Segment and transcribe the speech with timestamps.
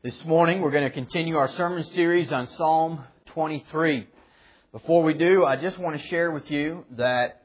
[0.00, 4.06] This morning we're going to continue our sermon series on Psalm 23.
[4.70, 7.42] Before we do, I just want to share with you that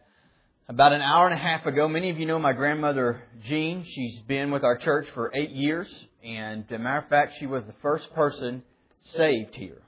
[0.69, 3.83] about an hour and a half ago, many of you know my grandmother Jean.
[3.83, 5.91] She's been with our church for eight years,
[6.23, 8.61] and as a matter of fact, she was the first person
[9.01, 9.81] saved here.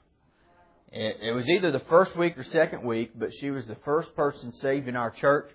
[0.90, 4.12] It, it was either the first week or second week, but she was the first
[4.16, 5.48] person saved in our church.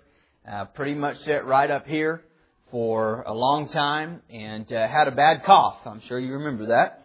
[0.50, 2.24] Uh, pretty much sat right up here
[2.70, 5.76] for a long time and uh, had a bad cough.
[5.84, 7.00] I'm sure you remember that.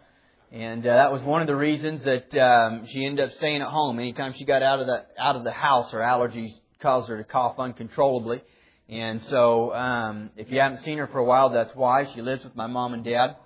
[0.50, 3.68] And uh, that was one of the reasons that um, she ended up staying at
[3.68, 3.98] home.
[3.98, 7.24] Anytime she got out of the out of the house, her allergies caused her to
[7.24, 8.42] cough uncontrollably.
[8.88, 12.44] And so, um, if you haven't seen her for a while, that's why she lives
[12.44, 13.36] with my mom and dad.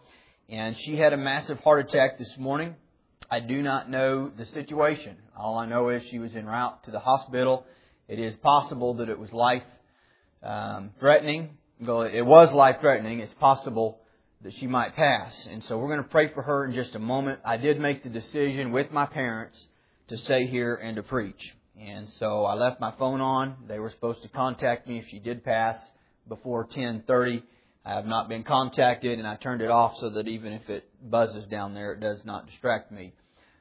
[0.48, 2.77] And she had a massive heart attack this morning.
[3.29, 5.16] I do not know the situation.
[5.37, 7.66] All I know is she was en route to the hospital.
[8.07, 9.65] It is possible that it was life
[10.45, 11.59] um, threatening.
[11.80, 13.19] Well, it was life threatening.
[13.19, 14.02] It's possible
[14.42, 15.46] that she might pass.
[15.51, 17.41] And so we're going to pray for her in just a moment.
[17.45, 19.66] I did make the decision with my parents
[20.09, 21.54] to stay here and to preach.
[21.80, 23.57] And so I left my phone on.
[23.68, 25.79] They were supposed to contact me if she did pass
[26.29, 27.43] before 10:30.
[27.85, 30.85] I have not been contacted and I turned it off so that even if it
[31.02, 33.13] buzzes down there, it does not distract me.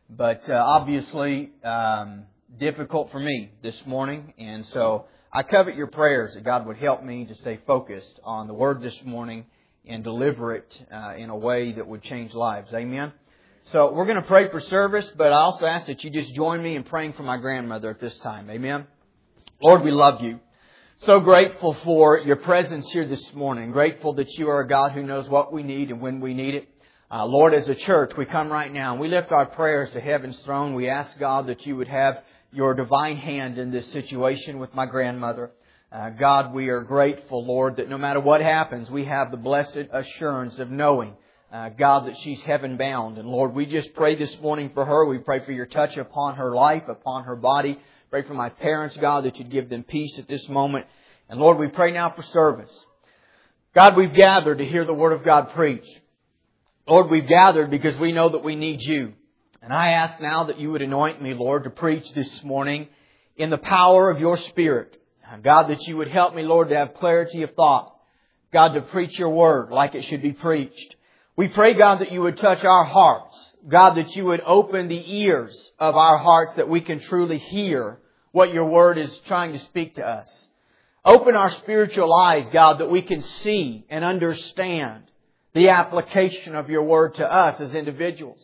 [0.10, 2.26] But uh, obviously, um,
[2.60, 4.34] difficult for me this morning.
[4.38, 8.48] And so I covet your prayers that God would help me to stay focused on
[8.48, 9.46] the Word this morning
[9.86, 12.74] and deliver it uh, in a way that would change lives.
[12.74, 13.14] Amen.
[13.66, 16.62] So we're going to pray for service, but I also ask that you just join
[16.62, 18.50] me in praying for my grandmother at this time.
[18.50, 18.88] Amen.
[19.62, 20.40] Lord, we love you.
[21.02, 23.72] So grateful for your presence here this morning.
[23.72, 26.56] Grateful that you are a God who knows what we need and when we need
[26.56, 26.68] it.
[27.10, 30.00] Uh, Lord, as a church, we come right now and we lift our prayers to
[30.00, 30.74] heaven's throne.
[30.74, 34.86] We ask God that you would have your divine hand in this situation with my
[34.86, 35.52] grandmother.
[35.92, 39.90] Uh, God, we are grateful, Lord, that no matter what happens, we have the blessed
[39.92, 41.18] assurance of knowing,
[41.52, 43.18] uh, God, that she's heaven bound.
[43.18, 45.06] And Lord, we just pray this morning for her.
[45.06, 47.78] We pray for your touch upon her life, upon her body.
[48.10, 50.86] Pray for my parents, God, that you'd give them peace at this moment.
[51.28, 52.74] And Lord, we pray now for service.
[53.76, 56.00] God, we've gathered to hear the Word of God preached.
[56.88, 59.12] Lord, we've gathered because we know that we need you.
[59.62, 62.88] And I ask now that you would anoint me, Lord, to preach this morning
[63.36, 64.98] in the power of your Spirit.
[65.42, 67.96] God, that you would help me, Lord, to have clarity of thought.
[68.52, 70.96] God, to preach your word like it should be preached.
[71.38, 73.38] We pray, God, that you would touch our hearts.
[73.68, 78.00] God, that you would open the ears of our hearts that we can truly hear
[78.32, 80.48] what your word is trying to speak to us.
[81.06, 85.04] Open our spiritual eyes, God, that we can see and understand
[85.54, 88.40] the application of your word to us as individuals.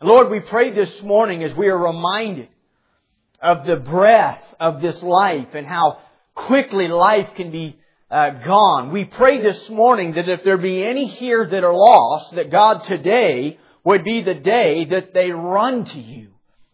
[0.00, 2.48] Lord, we pray this morning as we are reminded
[3.40, 5.98] of the breath of this life and how
[6.46, 7.78] quickly life can be
[8.10, 8.92] uh, gone.
[8.92, 12.84] We pray this morning that if there be any here that are lost, that God
[12.84, 16.28] today would be the day that they run to you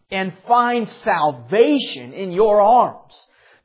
[0.09, 3.13] and find salvation in your arms.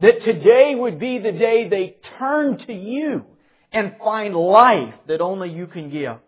[0.00, 3.24] That today would be the day they turn to you
[3.70, 6.19] and find life that only you can give.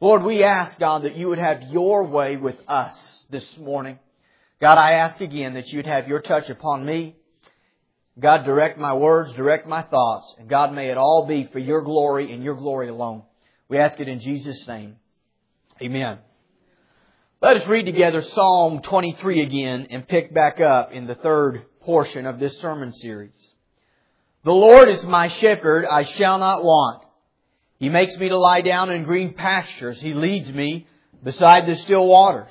[0.00, 3.98] Lord, we ask, God, that you would have your way with us this morning.
[4.60, 7.16] God, I ask again that you'd have your touch upon me.
[8.18, 11.82] God, direct my words, direct my thoughts, and God, may it all be for your
[11.82, 13.22] glory and your glory alone.
[13.68, 14.96] We ask it in Jesus' name.
[15.80, 16.18] Amen.
[17.40, 22.26] Let us read together Psalm 23 again and pick back up in the third portion
[22.26, 23.54] of this sermon series.
[24.44, 27.04] The Lord is my shepherd, I shall not want.
[27.78, 30.00] He makes me to lie down in green pastures.
[30.00, 30.86] He leads me
[31.24, 32.50] beside the still waters.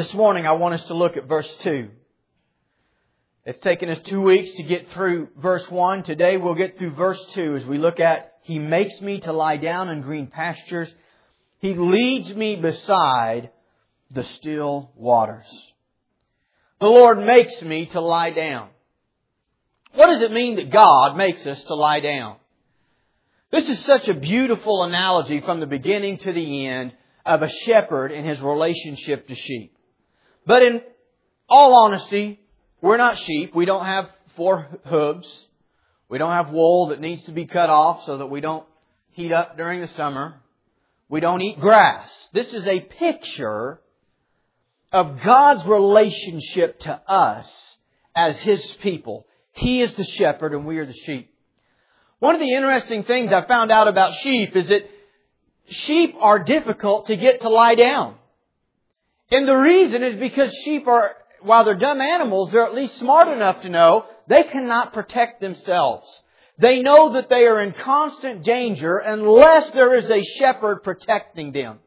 [0.00, 1.90] this morning, I want us to look at verse 2.
[3.44, 6.04] It's taken us two weeks to get through verse 1.
[6.04, 9.58] Today we'll get through verse 2 as we look at, He makes me to lie
[9.58, 10.90] down in green pastures.
[11.58, 13.50] He leads me beside
[14.10, 15.44] the still waters.
[16.80, 18.70] The Lord makes me to lie down.
[19.92, 22.36] What does it mean that God makes us to lie down?
[23.52, 28.12] This is such a beautiful analogy from the beginning to the end of a shepherd
[28.12, 29.76] and his relationship to sheep.
[30.46, 30.82] But in
[31.48, 32.40] all honesty,
[32.80, 33.54] we're not sheep.
[33.54, 35.46] We don't have four hooves.
[36.08, 38.64] We don't have wool that needs to be cut off so that we don't
[39.12, 40.34] heat up during the summer.
[41.08, 42.10] We don't eat grass.
[42.32, 43.80] This is a picture
[44.92, 47.48] of God's relationship to us
[48.14, 49.26] as His people.
[49.52, 51.32] He is the shepherd and we are the sheep.
[52.18, 54.88] One of the interesting things I found out about sheep is that
[55.68, 58.16] sheep are difficult to get to lie down.
[59.30, 61.12] And the reason is because sheep are,
[61.42, 66.06] while they're dumb animals, they're at least smart enough to know they cannot protect themselves.
[66.58, 71.78] They know that they are in constant danger unless there is a shepherd protecting them.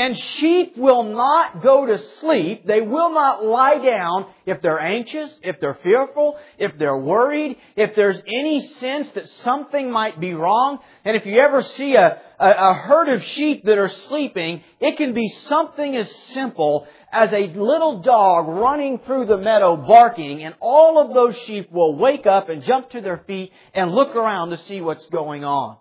[0.00, 2.66] And sheep will not go to sleep.
[2.66, 7.94] They will not lie down if they're anxious, if they're fearful, if they're worried, if
[7.94, 10.78] there's any sense that something might be wrong.
[11.04, 14.96] And if you ever see a, a, a herd of sheep that are sleeping, it
[14.96, 20.54] can be something as simple as a little dog running through the meadow barking, and
[20.60, 24.48] all of those sheep will wake up and jump to their feet and look around
[24.48, 25.76] to see what's going on.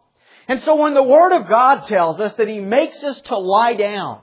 [0.50, 3.76] And so when the Word of God tells us that He makes us to lie
[3.76, 4.22] down,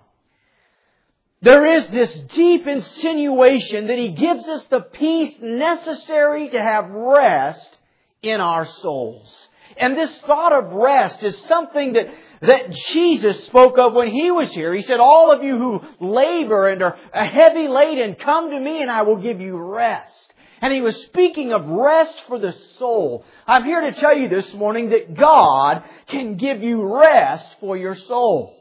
[1.41, 7.79] there is this deep insinuation that He gives us the peace necessary to have rest
[8.23, 9.33] in our souls.
[9.77, 12.09] And this thought of rest is something that,
[12.41, 14.75] that Jesus spoke of when He was here.
[14.75, 18.91] He said, all of you who labor and are heavy laden, come to me and
[18.91, 20.35] I will give you rest.
[20.61, 23.25] And he was speaking of rest for the soul.
[23.47, 27.95] I'm here to tell you this morning that God can give you rest for your
[27.95, 28.57] soul.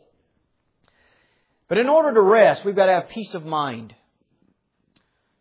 [1.68, 3.96] But in order to rest, we've got to have peace of mind,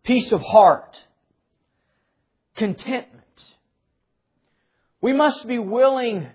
[0.05, 0.99] peace of heart,
[2.57, 3.23] contentment.
[5.01, 6.29] We must be willing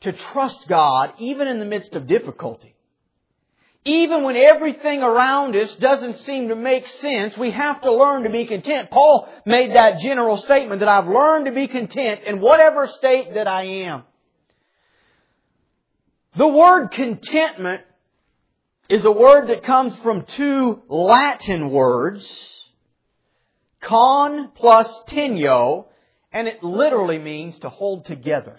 [0.00, 2.73] to trust God even in the midst of difficulty.
[3.86, 8.30] Even when everything around us doesn't seem to make sense, we have to learn to
[8.30, 8.90] be content.
[8.90, 13.46] Paul made that general statement that I've learned to be content in whatever state that
[13.46, 14.04] I am.
[16.36, 17.82] The word contentment
[18.88, 22.26] is a word that comes from two Latin words,
[23.82, 25.86] con plus teneo,
[26.32, 28.56] and it literally means to hold together.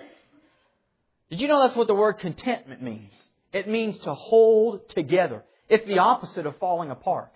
[1.32, 3.14] Did you know that's what the word contentment means?
[3.56, 5.46] It means to hold together.
[5.70, 7.32] It's the opposite of falling apart.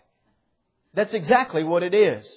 [0.93, 2.29] That's exactly what it is.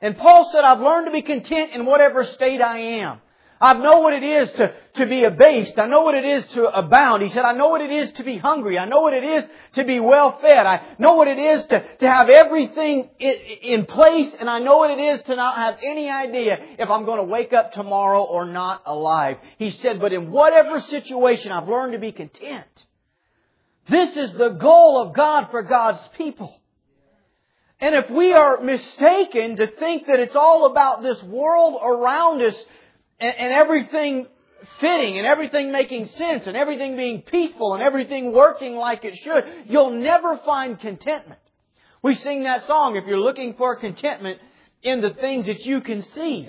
[0.00, 3.20] And Paul said, I've learned to be content in whatever state I am.
[3.60, 5.80] I know what it is to, to be abased.
[5.80, 7.24] I know what it is to abound.
[7.24, 8.78] He said, I know what it is to be hungry.
[8.78, 9.44] I know what it is
[9.74, 10.66] to be well fed.
[10.66, 14.32] I know what it is to, to have everything in, in place.
[14.38, 17.24] And I know what it is to not have any idea if I'm going to
[17.24, 19.38] wake up tomorrow or not alive.
[19.58, 22.86] He said, but in whatever situation, I've learned to be content.
[23.88, 26.54] This is the goal of God for God's people.
[27.80, 32.54] And if we are mistaken to think that it's all about this world around us
[33.18, 34.28] and, and, everything
[34.78, 39.44] fitting and everything making sense and everything being peaceful and everything working like it should,
[39.66, 41.40] you'll never find contentment.
[42.02, 44.38] We sing that song, if you're looking for contentment
[44.84, 46.48] in the things that you can see,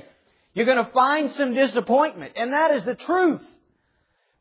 [0.53, 2.33] you're going to find some disappointment.
[2.36, 3.41] And that is the truth.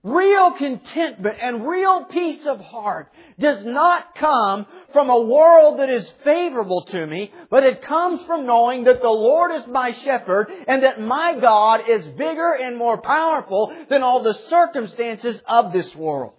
[0.04, 6.10] Real contentment and real peace of heart does not come from a world that is
[6.24, 10.82] favorable to me, but it comes from knowing that the Lord is my shepherd and
[10.82, 16.34] that my God is bigger and more powerful than all the circumstances of this world.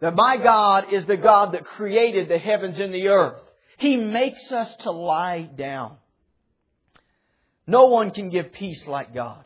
[0.00, 3.40] That my God is the God that created the heavens and the earth.
[3.78, 5.96] He makes us to lie down.
[7.66, 9.44] No one can give peace like God.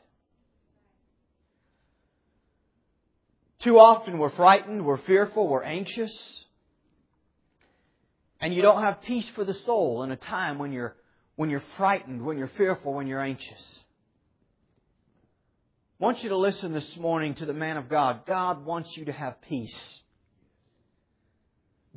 [3.63, 6.45] Too often we're frightened, we're fearful, we're anxious.
[8.41, 10.97] And you don't have peace for the soul in a time when you're,
[11.37, 13.63] when you're frightened, when you're fearful, when you're anxious.
[16.01, 18.27] I want you to listen this morning to the man of God.
[18.27, 20.01] God wants you to have peace.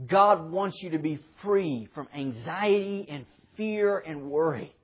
[0.05, 3.25] God wants you to be free from anxiety and
[3.57, 4.75] fear and worry.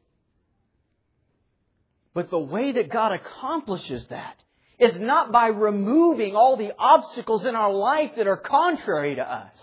[2.16, 4.42] But the way that God accomplishes that
[4.82, 9.54] is not by removing all the obstacles in our life that are contrary to us.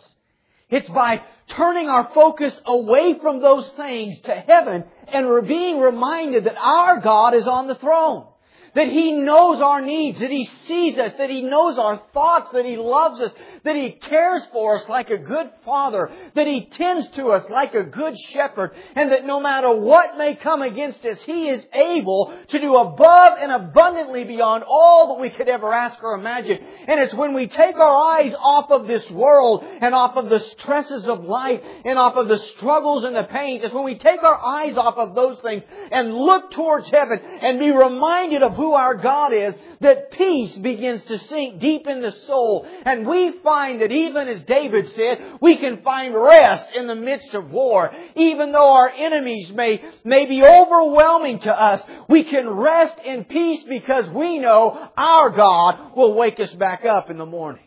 [0.71, 6.57] It's by turning our focus away from those things to heaven and being reminded that
[6.57, 8.27] our God is on the throne
[8.75, 12.65] that He knows our needs, that He sees us, that He knows our thoughts, that
[12.65, 13.33] He loves us,
[13.65, 17.75] that He cares for us like a good Father, that He tends to us like
[17.75, 22.37] a good shepherd, and that no matter what may come against us, He is able
[22.49, 26.59] to do above and abundantly beyond all that we could ever ask or imagine.
[26.87, 30.41] And it's when we take our eyes off of this world and off of the
[30.41, 34.23] stresses of life and off of the struggles and the pains, it's when we take
[34.23, 38.75] our eyes off of those things and look towards heaven and be reminded of who
[38.75, 42.67] our God is that peace begins to sink deep in the soul.
[42.85, 47.35] And we find that even as David said, we can find rest in the midst
[47.35, 47.95] of war.
[48.17, 53.63] Even though our enemies may, may be overwhelming to us, we can rest in peace
[53.63, 57.63] because we know our God will wake us back up in the morning.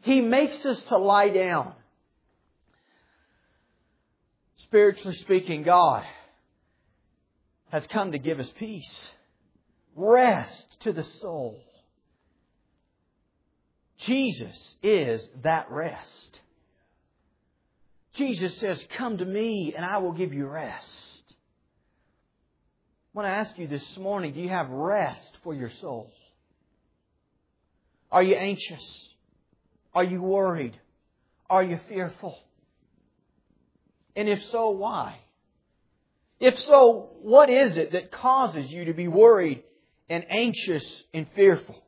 [0.00, 1.72] He makes us to lie down.
[4.56, 6.04] Spiritually speaking, God
[7.70, 8.92] has come to give us peace,
[9.98, 11.60] rest to the soul.
[13.98, 16.40] Jesus is that rest.
[18.14, 20.86] Jesus says, Come to me and I will give you rest.
[23.14, 26.12] I want to ask you this morning do you have rest for your soul?
[28.12, 29.08] Are you anxious?
[29.94, 30.78] Are you worried?
[31.50, 32.38] Are you fearful?
[34.14, 35.18] And if so, why?
[36.40, 39.64] If so, what is it that causes you to be worried
[40.08, 41.82] and anxious and fearful?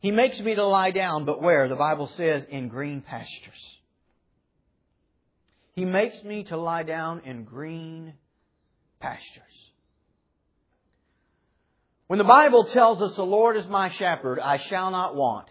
[0.00, 1.68] He makes me to lie down, but where?
[1.68, 3.78] The Bible says, in green pastures.
[5.74, 8.14] He makes me to lie down in green
[9.00, 9.42] pastures.
[12.08, 15.46] When the Bible tells us the Lord is my shepherd, I shall not want.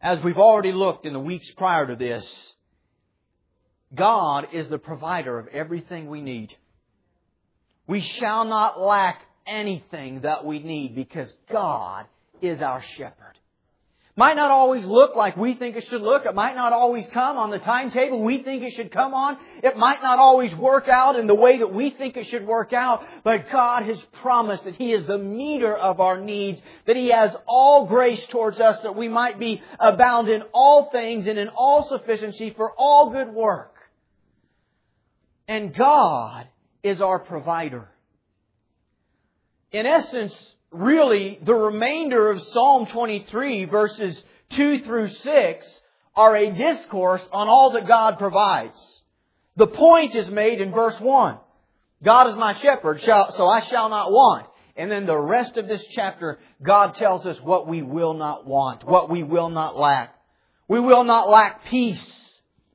[0.00, 2.26] As we've already looked in the weeks prior to this,
[3.94, 6.56] God is the provider of everything we need.
[7.90, 12.06] We shall not lack anything that we need because God
[12.40, 13.16] is our shepherd.
[14.14, 16.24] Might not always look like we think it should look.
[16.24, 19.38] It might not always come on the timetable we think it should come on.
[19.64, 22.72] It might not always work out in the way that we think it should work
[22.72, 23.02] out.
[23.24, 27.34] But God has promised that He is the meter of our needs, that He has
[27.44, 31.88] all grace towards us that we might be abound in all things and in all
[31.88, 33.74] sufficiency for all good work.
[35.48, 36.46] And God
[36.82, 37.88] is our provider.
[39.72, 40.36] In essence,
[40.70, 45.80] really the remainder of Psalm 23 verses 2 through 6
[46.16, 48.78] are a discourse on all that God provides.
[49.56, 51.38] The point is made in verse 1.
[52.02, 54.46] God is my shepherd, so I shall not want.
[54.76, 58.84] And then the rest of this chapter, God tells us what we will not want,
[58.84, 60.14] what we will not lack.
[60.68, 62.19] We will not lack peace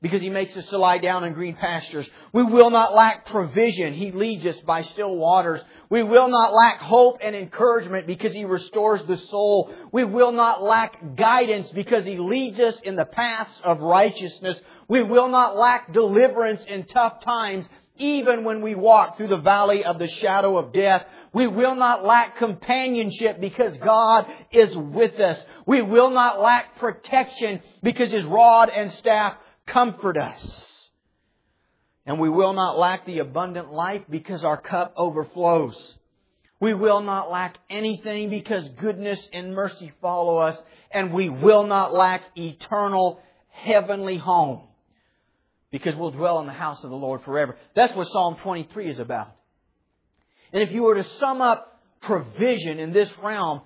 [0.05, 2.07] because He makes us to lie down in green pastures.
[2.31, 3.95] We will not lack provision.
[3.95, 5.61] He leads us by still waters.
[5.89, 9.73] We will not lack hope and encouragement because He restores the soul.
[9.91, 14.61] We will not lack guidance because He leads us in the paths of righteousness.
[14.87, 19.85] We will not lack deliverance in tough times even when we walk through the valley
[19.85, 21.03] of the shadow of death.
[21.33, 25.43] We will not lack companionship because God is with us.
[25.65, 29.35] We will not lack protection because His rod and staff
[29.67, 30.89] comfort us.
[32.05, 35.95] And we will not lack the abundant life because our cup overflows.
[36.59, 40.57] We will not lack anything because goodness and mercy follow us.
[40.91, 44.67] And we will not lack eternal heavenly home
[45.71, 47.57] because we'll dwell in the house of the Lord forever.
[47.75, 49.35] That's what Psalm 23 is about.
[50.53, 53.61] And if you were to sum up provision in this realm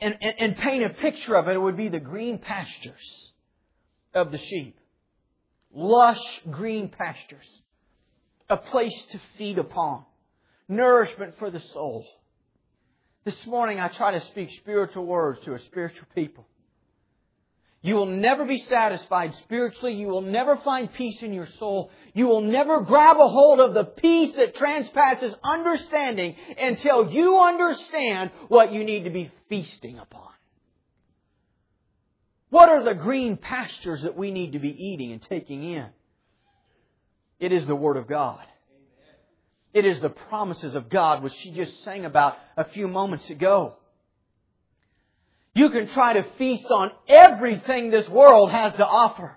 [0.00, 3.32] and, and, and paint a picture of it, it would be the green pastures
[4.14, 4.76] of the sheep
[5.74, 7.46] lush green pastures,
[8.48, 10.04] a place to feed upon,
[10.68, 12.06] nourishment for the soul.
[13.24, 16.46] This morning I try to speak spiritual words to a spiritual people.
[17.84, 19.94] You will never be satisfied spiritually.
[19.94, 21.90] You will never find peace in your soul.
[22.14, 28.30] You will never grab a hold of the peace that transpasses understanding until you understand
[28.46, 30.30] what you need to be feasting upon.
[32.52, 35.86] What are the green pastures that we need to be eating and taking in?
[37.40, 38.44] It is the Word of God.
[39.72, 43.76] It is the promises of God, which she just sang about a few moments ago.
[45.54, 49.34] You can try to feast on everything this world has to offer.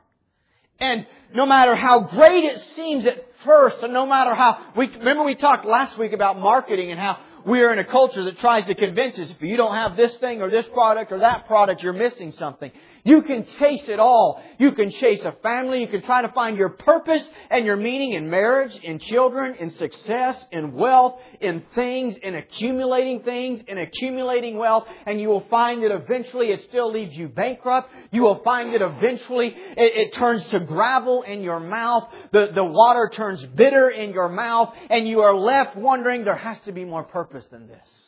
[0.82, 5.24] And no matter how great it seems at first, and no matter how, we, remember
[5.24, 8.66] we talked last week about marketing and how we are in a culture that tries
[8.66, 11.82] to convince us if you don't have this thing or this product or that product,
[11.84, 12.72] you're missing something.
[13.06, 14.42] You can chase it all.
[14.58, 15.82] You can chase a family.
[15.82, 19.70] You can try to find your purpose and your meaning in marriage, in children, in
[19.70, 25.84] success, in wealth, in things, in accumulating things, in accumulating wealth, and you will find
[25.84, 27.92] that eventually it still leaves you bankrupt.
[28.12, 32.12] You will find that eventually it, it turns to gravel in your mouth.
[32.32, 36.60] The, the water turns bitter in your mouth, and you are left wondering there has
[36.62, 38.05] to be more purpose than this.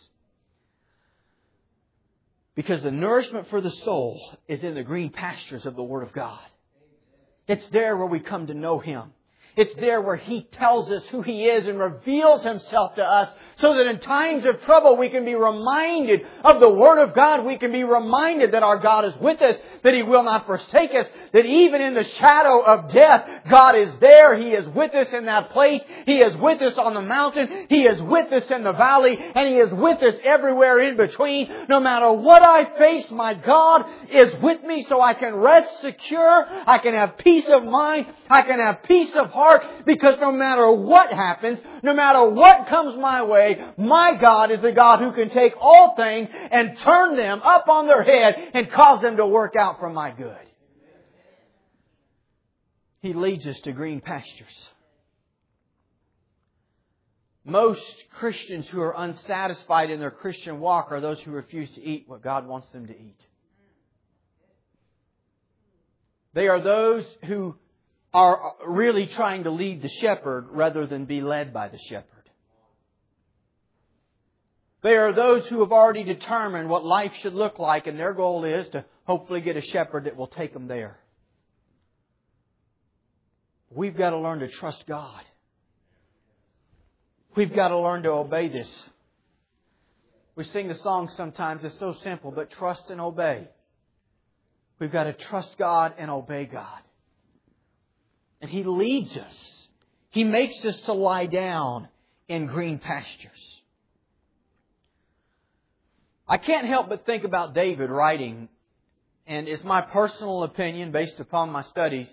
[2.57, 6.11] Because the nourishment for the soul is in the green pastures of the Word of
[6.11, 6.41] God.
[7.47, 9.13] It's there where we come to know Him.
[9.57, 13.73] It's there where He tells us who He is and reveals Himself to us so
[13.73, 17.43] that in times of trouble we can be reminded of the Word of God.
[17.43, 20.93] We can be reminded that our God is with us, that He will not forsake
[20.93, 24.35] us, that even in the shadow of death, God is there.
[24.35, 25.81] He is with us in that place.
[26.05, 27.65] He is with us on the mountain.
[27.67, 29.17] He is with us in the valley.
[29.17, 31.51] And He is with us everywhere in between.
[31.67, 36.45] No matter what I face, my God is with me so I can rest secure.
[36.47, 38.05] I can have peace of mind.
[38.29, 39.46] I can have peace of heart
[39.85, 44.71] because no matter what happens, no matter what comes my way, my God is the
[44.71, 49.01] God who can take all things and turn them up on their head and cause
[49.01, 50.35] them to work out for my good.
[52.99, 54.69] He leads us to green pastures.
[57.45, 62.03] Most Christians who are unsatisfied in their Christian walk are those who refuse to eat
[62.05, 63.25] what God wants them to eat.
[66.33, 67.55] They are those who
[68.13, 72.05] are really trying to lead the shepherd rather than be led by the shepherd.
[74.81, 78.45] They are those who have already determined what life should look like, and their goal
[78.45, 80.97] is to hopefully get a shepherd that will take them there.
[83.69, 85.23] We've got to learn to trust God.
[87.35, 88.69] We've got to learn to obey this.
[90.35, 93.47] We sing the song sometimes, it's so simple, but trust and obey.
[94.79, 96.81] We've got to trust God and obey God.
[98.41, 99.67] And He leads us.
[100.10, 101.89] He makes us to lie down
[102.27, 103.62] in green pastures.
[106.27, 108.50] I can't help but think about David writing,
[109.25, 112.10] and it's my personal opinion based upon my studies,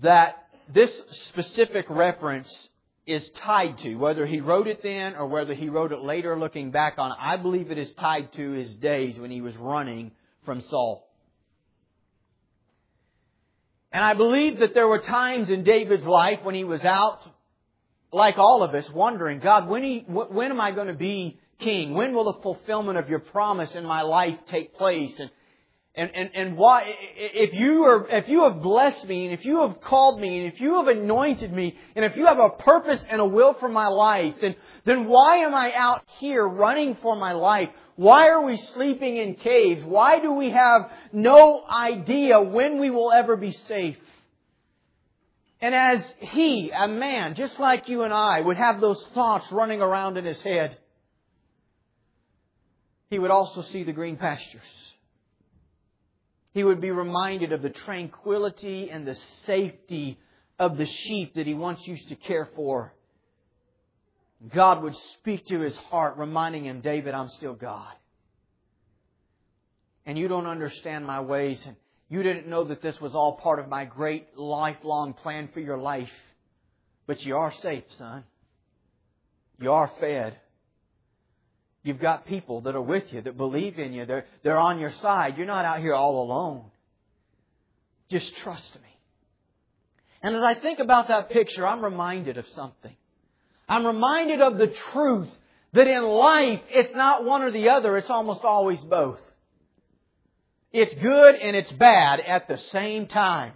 [0.00, 2.50] that this specific reference
[3.06, 6.70] is tied to, whether he wrote it then or whether he wrote it later looking
[6.70, 10.12] back on, I believe it is tied to his days when he was running
[10.44, 11.08] from Saul.
[13.92, 17.20] And I believe that there were times in David's life when he was out,
[18.10, 21.94] like all of us, wondering, God, when, he, when am I going to be king?
[21.94, 25.12] When will the fulfillment of your promise in my life take place?
[25.18, 25.30] And,
[25.94, 26.84] and, and, and why,
[27.16, 30.52] if you are, if you have blessed me, and if you have called me, and
[30.52, 33.68] if you have anointed me, and if you have a purpose and a will for
[33.68, 37.68] my life, then, then why am I out here running for my life?
[37.96, 39.84] Why are we sleeping in caves?
[39.84, 43.98] Why do we have no idea when we will ever be safe?
[45.60, 49.82] And as he, a man, just like you and I, would have those thoughts running
[49.82, 50.76] around in his head,
[53.10, 54.62] he would also see the green pastures.
[56.52, 60.18] He would be reminded of the tranquility and the safety
[60.58, 62.92] of the sheep that he once used to care for.
[64.54, 67.92] God would speak to his heart, reminding him, David, I'm still God.
[70.04, 71.76] And you don't understand my ways, and
[72.08, 75.78] you didn't know that this was all part of my great lifelong plan for your
[75.78, 76.10] life.
[77.06, 78.24] But you are safe, son.
[79.60, 80.36] You are fed.
[81.82, 84.06] You've got people that are with you, that believe in you.
[84.06, 85.36] They're, they're on your side.
[85.36, 86.64] You're not out here all alone.
[88.08, 88.88] Just trust me.
[90.22, 92.94] And as I think about that picture, I'm reminded of something.
[93.68, 95.30] I'm reminded of the truth
[95.72, 99.18] that in life, it's not one or the other, it's almost always both.
[100.72, 103.54] It's good and it's bad at the same time.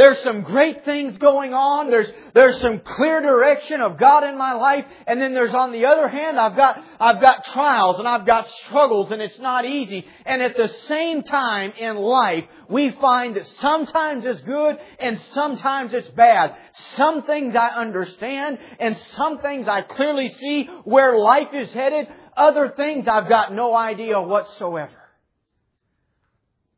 [0.00, 1.90] There's some great things going on.
[1.90, 4.86] There's, there's some clear direction of God in my life.
[5.06, 8.48] And then there's on the other hand, I've got, I've got trials and I've got
[8.48, 10.06] struggles and it's not easy.
[10.24, 15.92] And at the same time in life, we find that sometimes it's good and sometimes
[15.92, 16.56] it's bad.
[16.96, 22.06] Some things I understand and some things I clearly see where life is headed.
[22.34, 24.96] Other things I've got no idea whatsoever.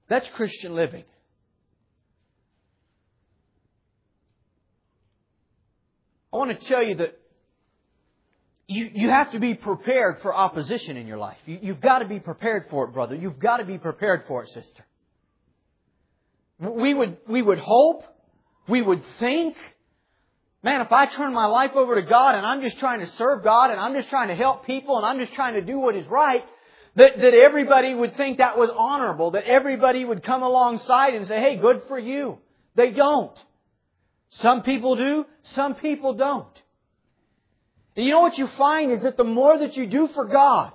[0.09, 1.05] That's Christian living.
[6.33, 7.19] I want to tell you that
[8.67, 11.37] you, you have to be prepared for opposition in your life.
[11.47, 13.15] You, you've got to be prepared for it, brother.
[13.15, 14.85] You've got to be prepared for it, sister.
[16.59, 18.05] We would, we would hope,
[18.69, 19.57] we would think,
[20.63, 23.43] man, if I turn my life over to God and I'm just trying to serve
[23.43, 25.97] God and I'm just trying to help people and I'm just trying to do what
[25.97, 26.45] is right,
[26.95, 31.41] that, that everybody would think that was honorable, that everybody would come alongside and say,
[31.41, 32.39] hey, good for you.
[32.77, 33.37] They don't.
[34.41, 36.63] Some people do, some people don't.
[37.97, 40.73] And you know what you find is that the more that you do for God,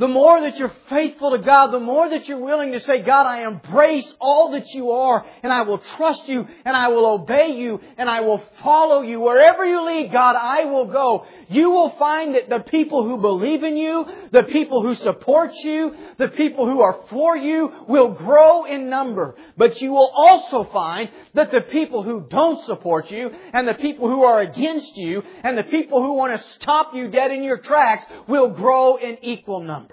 [0.00, 3.26] the more that you're faithful to God, the more that you're willing to say, God,
[3.26, 7.52] I embrace all that you are, and I will trust you, and I will obey
[7.56, 9.20] you, and I will follow you.
[9.20, 11.26] Wherever you lead, God, I will go.
[11.50, 15.94] You will find that the people who believe in you, the people who support you,
[16.16, 19.36] the people who are for you will grow in number.
[19.58, 24.08] But you will also find that the people who don't support you, and the people
[24.08, 27.58] who are against you, and the people who want to stop you dead in your
[27.58, 29.89] tracks will grow in equal number.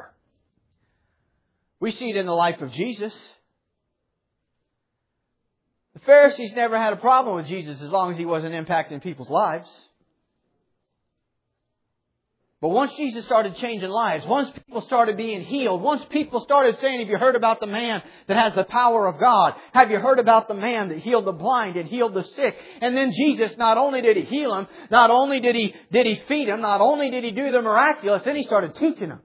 [1.79, 3.15] We see it in the life of Jesus.
[5.93, 9.29] The Pharisees never had a problem with Jesus as long as he wasn't impacting people's
[9.29, 9.69] lives.
[12.59, 16.99] But once Jesus started changing lives, once people started being healed, once people started saying,
[16.99, 19.53] have you heard about the man that has the power of God?
[19.73, 22.57] Have you heard about the man that healed the blind and healed the sick?
[22.81, 26.15] And then Jesus, not only did he heal them, not only did he, did he
[26.27, 29.21] feed them, not only did he do the miraculous, then he started teaching them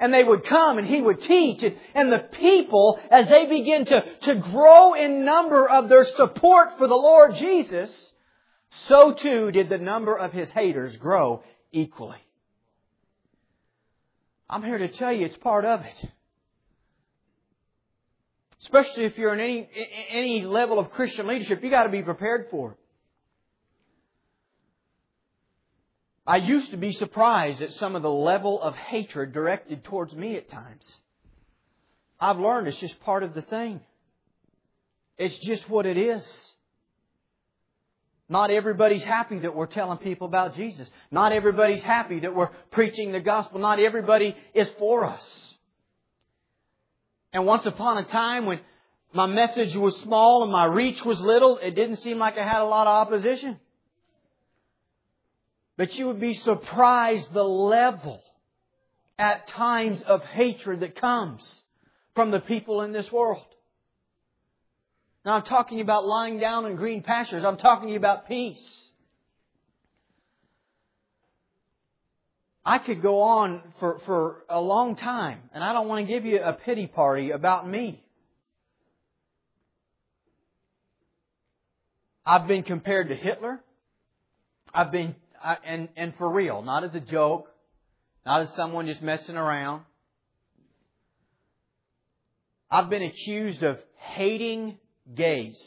[0.00, 3.84] and they would come and he would teach and, and the people as they begin
[3.86, 8.12] to, to grow in number of their support for the Lord Jesus,
[8.70, 12.18] so too did the number of his haters grow equally.
[14.48, 16.10] I'm here to tell you it's part of it.
[18.60, 19.68] Especially if you're in any,
[20.10, 22.77] any level of Christian leadership, you gotta be prepared for it.
[26.28, 30.36] I used to be surprised at some of the level of hatred directed towards me
[30.36, 30.96] at times.
[32.20, 33.80] I've learned it's just part of the thing.
[35.16, 36.22] It's just what it is.
[38.28, 40.86] Not everybody's happy that we're telling people about Jesus.
[41.10, 43.58] Not everybody's happy that we're preaching the gospel.
[43.58, 45.54] Not everybody is for us.
[47.32, 48.60] And once upon a time when
[49.14, 52.60] my message was small and my reach was little, it didn't seem like I had
[52.60, 53.58] a lot of opposition.
[55.78, 58.20] But you would be surprised the level
[59.16, 61.62] at times of hatred that comes
[62.16, 63.46] from the people in this world.
[65.24, 67.44] Now I'm talking about lying down in green pastures.
[67.44, 68.90] I'm talking about peace.
[72.64, 76.24] I could go on for, for a long time, and I don't want to give
[76.24, 78.02] you a pity party about me.
[82.26, 83.60] I've been compared to Hitler.
[84.74, 85.14] I've been
[85.64, 87.48] and, and for real, not as a joke,
[88.24, 89.82] not as someone just messing around.
[92.70, 94.78] I've been accused of hating
[95.14, 95.58] gays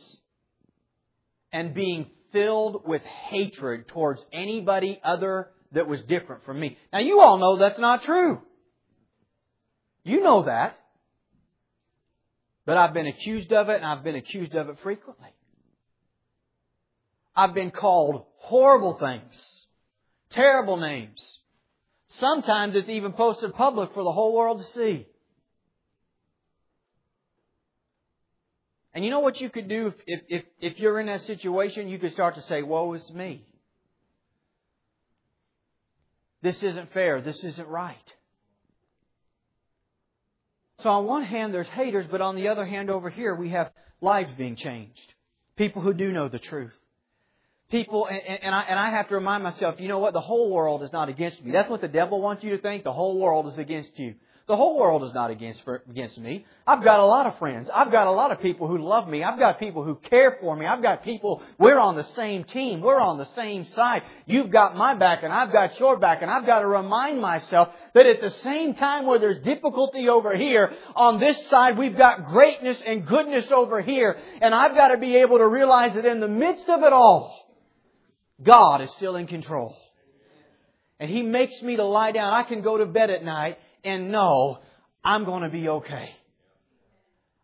[1.51, 6.77] and being filled with hatred towards anybody other that was different from me.
[6.93, 8.41] Now you all know that's not true.
[10.03, 10.77] You know that.
[12.65, 15.29] But I've been accused of it and I've been accused of it frequently.
[17.35, 19.60] I've been called horrible things.
[20.31, 21.39] Terrible names.
[22.19, 25.07] Sometimes it's even posted public for the whole world to see.
[28.93, 31.87] And you know what you could do if, if, if you're in that situation?
[31.87, 33.45] You could start to say, woe is me.
[36.41, 37.21] This isn't fair.
[37.21, 38.13] This isn't right.
[40.81, 43.71] So on one hand, there's haters, but on the other hand, over here, we have
[44.01, 45.13] lives being changed.
[45.55, 46.73] People who do know the truth
[47.71, 50.13] people, and, and, I, and I have to remind myself, you know what?
[50.13, 51.51] The whole world is not against me.
[51.51, 52.83] That's what the devil wants you to think.
[52.83, 54.15] The whole world is against you.
[54.47, 56.45] The whole world is not against, against me.
[56.67, 57.69] I've got a lot of friends.
[57.73, 59.23] I've got a lot of people who love me.
[59.23, 60.65] I've got people who care for me.
[60.65, 62.81] I've got people, we're on the same team.
[62.81, 64.01] We're on the same side.
[64.25, 67.69] You've got my back and I've got your back and I've got to remind myself
[67.93, 72.25] that at the same time where there's difficulty over here, on this side we've got
[72.25, 74.17] greatness and goodness over here.
[74.41, 77.40] And I've got to be able to realize that in the midst of it all,
[78.43, 79.77] God is still in control.
[80.99, 82.33] And He makes me to lie down.
[82.33, 84.59] I can go to bed at night and know
[85.03, 86.11] I'm going to be okay.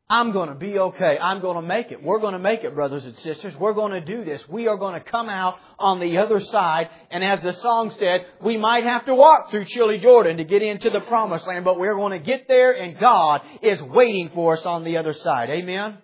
[0.09, 1.17] I'm going to be okay.
[1.19, 2.01] I'm going to make it.
[2.01, 3.57] We're going to make it, brothers and sisters.
[3.57, 4.47] We're going to do this.
[4.47, 6.89] We are going to come out on the other side.
[7.11, 10.61] And as the song said, we might have to walk through chilly Jordan to get
[10.61, 14.57] into the promised land, but we're going to get there and God is waiting for
[14.57, 15.49] us on the other side.
[15.49, 15.97] Amen?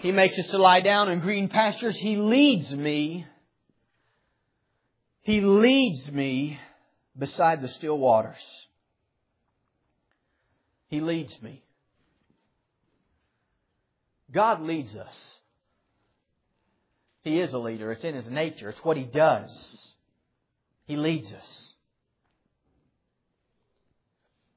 [0.00, 1.96] He makes us to lie down in green pastures.
[1.96, 3.26] He leads me.
[5.22, 6.58] He leads me
[7.18, 8.36] beside the still waters.
[10.88, 11.62] He leads me.
[14.30, 15.20] God leads us.
[17.22, 17.90] He is a leader.
[17.90, 18.68] It's in His nature.
[18.68, 19.92] It's what He does.
[20.86, 21.72] He leads us.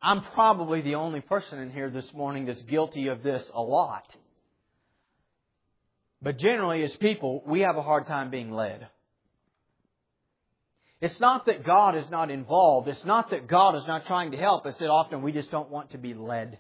[0.01, 4.06] I'm probably the only person in here this morning that's guilty of this a lot.
[6.22, 8.88] But generally, as people, we have a hard time being led.
[11.02, 12.88] It's not that God is not involved.
[12.88, 14.68] It's not that God is not trying to help.
[14.68, 16.60] It's that often we just don't want to be led.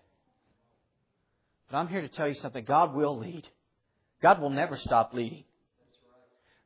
[1.69, 2.65] But I'm here to tell you something.
[2.65, 3.47] God will lead.
[4.21, 5.43] God will never stop leading.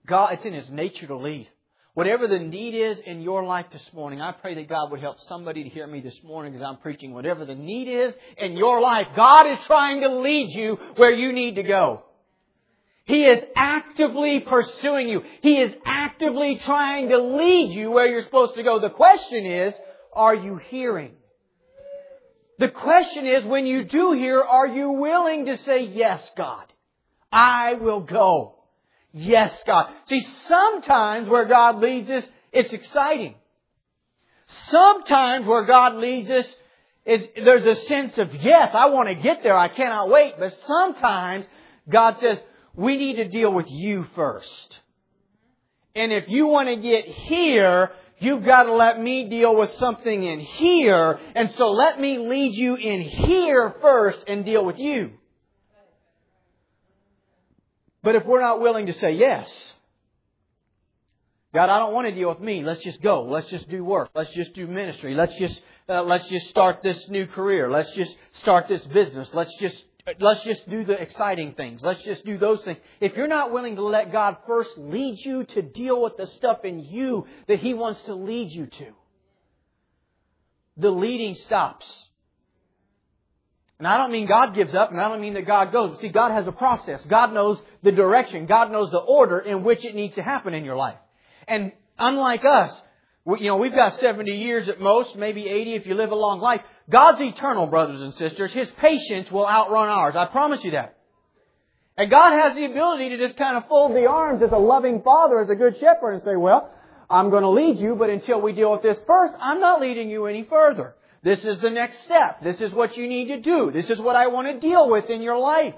[0.08, 1.50] God, it's in His nature to lead.
[1.96, 5.20] Whatever the need is in your life this morning, I pray that God would help
[5.28, 7.14] somebody to hear me this morning as I'm preaching.
[7.14, 11.34] Whatever the need is in your life, God is trying to lead you where you
[11.34, 12.04] need to go.
[13.06, 15.22] He is actively pursuing you.
[15.42, 18.80] He is actively trying to lead you where you're supposed to go.
[18.80, 19.74] The question is,
[20.12, 21.12] are you hearing?
[22.58, 26.66] The question is, when you do hear, are you willing to say, yes, God,
[27.32, 28.56] I will go.
[29.12, 29.92] Yes, God.
[30.06, 33.36] See, sometimes where God leads us, it's exciting.
[34.70, 36.56] Sometimes where God leads us,
[37.06, 39.56] is there's a sense of, yes, I want to get there.
[39.56, 40.36] I cannot wait.
[40.40, 41.46] But sometimes
[41.88, 42.40] God says,
[42.76, 44.80] we need to deal with you first.
[45.96, 50.24] And if you want to get here, you've got to let me deal with something
[50.24, 51.20] in here.
[51.36, 55.12] And so let me lead you in here first and deal with you.
[58.04, 59.74] But if we're not willing to say yes,
[61.54, 62.64] God, I don't want to deal with me.
[62.64, 63.24] Let's just go.
[63.24, 64.10] Let's just do work.
[64.14, 65.16] Let's just do ministry.
[65.16, 67.70] Let's just uh, let's just start this new career.
[67.70, 69.34] Let's just start this business.
[69.34, 69.84] Let's just
[70.20, 71.82] Let's just do the exciting things.
[71.82, 72.78] Let's just do those things.
[73.00, 76.64] If you're not willing to let God first lead you to deal with the stuff
[76.64, 78.86] in you that He wants to lead you to,
[80.78, 81.92] the leading stops.
[83.80, 86.00] And I don't mean God gives up, and I don't mean that God goes.
[86.00, 87.04] See, God has a process.
[87.06, 88.46] God knows the direction.
[88.46, 90.98] God knows the order in which it needs to happen in your life.
[91.48, 92.72] And unlike us,
[93.26, 96.40] you know, we've got 70 years at most, maybe 80 if you live a long
[96.40, 96.62] life.
[96.90, 98.52] God's eternal, brothers and sisters.
[98.52, 100.16] His patience will outrun ours.
[100.16, 100.98] I promise you that.
[101.98, 105.02] And God has the ability to just kind of fold the arms as a loving
[105.02, 106.70] father, as a good shepherd, and say, well,
[107.10, 110.10] I'm going to lead you, but until we deal with this first, I'm not leading
[110.10, 110.96] you any further.
[111.24, 112.44] This is the next step.
[112.44, 113.72] This is what you need to do.
[113.72, 115.76] This is what I want to deal with in your life.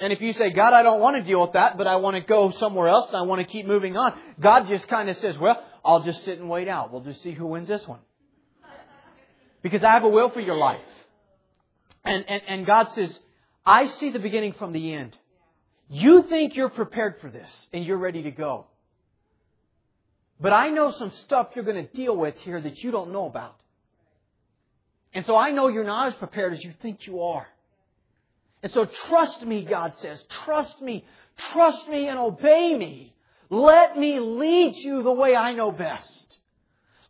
[0.00, 2.14] And if you say, God, I don't want to deal with that, but I want
[2.14, 5.16] to go somewhere else and I want to keep moving on, God just kind of
[5.16, 6.92] says, well, I'll just sit and wait out.
[6.92, 7.98] We'll just see who wins this one.
[9.62, 10.80] Because I have a will for your life.
[12.04, 13.18] And, and, and God says,
[13.66, 15.16] I see the beginning from the end.
[15.90, 18.66] You think you're prepared for this and you're ready to go.
[20.40, 23.26] But I know some stuff you're going to deal with here that you don't know
[23.26, 23.56] about.
[25.12, 27.46] And so I know you're not as prepared as you think you are.
[28.62, 30.22] And so trust me, God says.
[30.28, 31.04] Trust me.
[31.52, 33.14] Trust me and obey me.
[33.50, 36.27] Let me lead you the way I know best.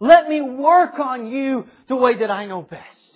[0.00, 3.08] Let me work on you the way that I know best.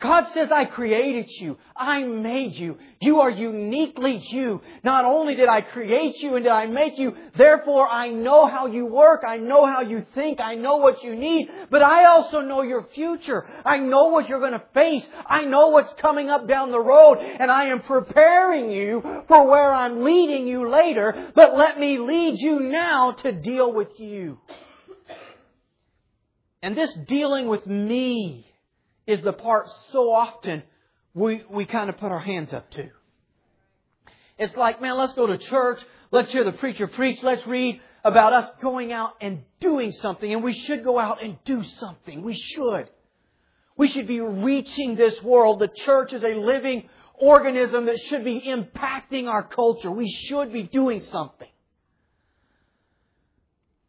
[0.00, 1.58] God says, I created you.
[1.76, 2.78] I made you.
[3.02, 4.62] You are uniquely you.
[4.82, 8.66] Not only did I create you and did I make you, therefore I know how
[8.66, 9.24] you work.
[9.28, 10.40] I know how you think.
[10.40, 11.50] I know what you need.
[11.68, 13.46] But I also know your future.
[13.62, 15.06] I know what you're going to face.
[15.26, 17.18] I know what's coming up down the road.
[17.18, 21.30] And I am preparing you for where I'm leading you later.
[21.34, 24.38] But let me lead you now to deal with you.
[26.62, 28.46] And this dealing with me
[29.06, 30.62] is the part so often
[31.14, 32.90] we, we kind of put our hands up to.
[34.38, 35.82] It's like, man, let's go to church.
[36.10, 37.22] Let's hear the preacher preach.
[37.22, 40.32] Let's read about us going out and doing something.
[40.32, 42.22] And we should go out and do something.
[42.22, 42.88] We should.
[43.76, 45.58] We should be reaching this world.
[45.58, 49.90] The church is a living organism that should be impacting our culture.
[49.90, 51.49] We should be doing something.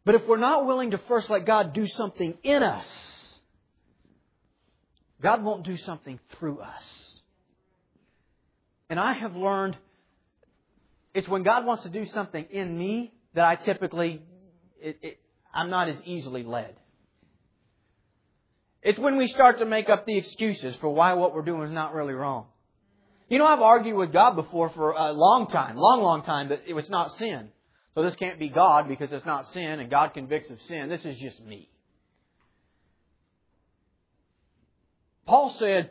[0.04, 2.86] But if we're not willing to first let God do something in us,
[5.20, 7.20] God won't do something through us.
[8.90, 9.76] And I have learned
[11.14, 14.22] it's when God wants to do something in me that I typically,
[14.80, 15.18] it, it,
[15.54, 16.74] I'm not as easily led.
[18.82, 21.72] It's when we start to make up the excuses for why what we're doing is
[21.72, 22.46] not really wrong.
[23.28, 26.62] You know, I've argued with God before for a long time, long, long time, that
[26.66, 27.50] it was not sin.
[27.94, 30.88] So this can't be God because it's not sin and God convicts of sin.
[30.88, 31.68] This is just me.
[35.26, 35.90] Paul said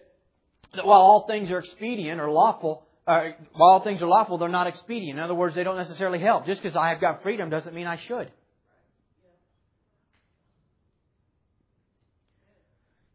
[0.76, 4.50] that while all things are expedient or lawful, uh, while all things are lawful, they're
[4.50, 5.20] not expedient.
[5.20, 6.46] In other words, they don't necessarily help.
[6.46, 8.32] Just because I have got freedom doesn't mean I should.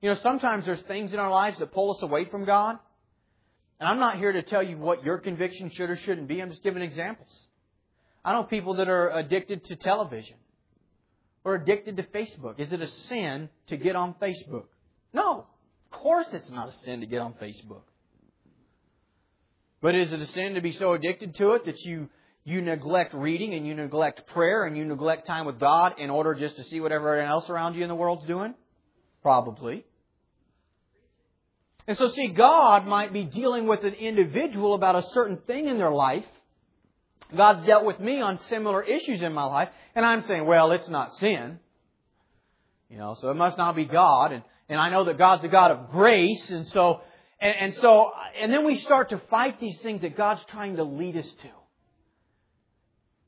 [0.00, 2.78] You know, sometimes there's things in our lives that pull us away from God.
[3.80, 6.40] And I'm not here to tell you what your conviction should or shouldn't be.
[6.40, 7.30] I'm just giving examples.
[8.26, 10.34] I know people that are addicted to television
[11.44, 12.58] or addicted to Facebook.
[12.58, 14.64] Is it a sin to get on Facebook?
[15.14, 15.46] No.
[15.92, 17.82] Of course it's not a sin to get on Facebook.
[19.80, 22.08] But is it a sin to be so addicted to it that you
[22.42, 26.34] you neglect reading and you neglect prayer and you neglect time with God in order
[26.34, 28.54] just to see what everyone else around you in the world's doing?
[29.22, 29.84] Probably.
[31.86, 35.78] And so see, God might be dealing with an individual about a certain thing in
[35.78, 36.26] their life.
[37.34, 40.88] God's dealt with me on similar issues in my life, and I'm saying, well, it's
[40.88, 41.58] not sin.
[42.88, 44.32] You know, so it must not be God.
[44.32, 47.00] And, and I know that God's a God of grace, and so,
[47.40, 50.84] and, and so, and then we start to fight these things that God's trying to
[50.84, 51.48] lead us to.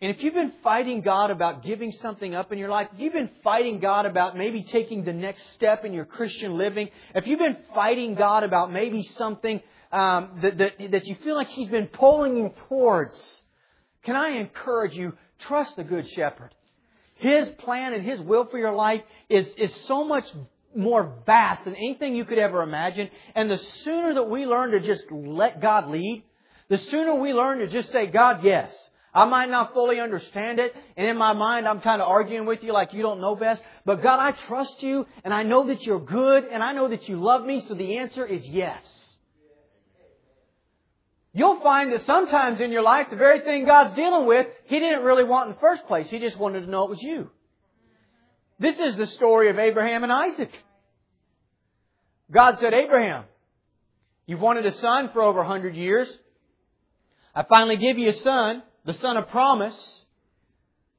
[0.00, 3.12] And if you've been fighting God about giving something up in your life, if you've
[3.12, 7.40] been fighting God about maybe taking the next step in your Christian living, if you've
[7.40, 11.88] been fighting God about maybe something um, that, that, that you feel like He's been
[11.88, 13.42] pulling you towards,
[14.08, 16.54] can I encourage you, trust the Good Shepherd.
[17.16, 20.24] His plan and His will for your life is, is so much
[20.74, 23.10] more vast than anything you could ever imagine.
[23.34, 26.24] And the sooner that we learn to just let God lead,
[26.70, 28.74] the sooner we learn to just say, God, yes.
[29.12, 32.64] I might not fully understand it, and in my mind I'm kind of arguing with
[32.64, 33.62] you like you don't know best.
[33.84, 37.10] But God, I trust you, and I know that you're good, and I know that
[37.10, 38.82] you love me, so the answer is yes.
[41.38, 45.04] You'll find that sometimes in your life, the very thing God's dealing with, He didn't
[45.04, 46.10] really want in the first place.
[46.10, 47.30] He just wanted to know it was you.
[48.58, 50.50] This is the story of Abraham and Isaac.
[52.28, 53.22] God said, Abraham,
[54.26, 56.12] you've wanted a son for over a hundred years.
[57.36, 60.04] I finally give you a son the son of promise,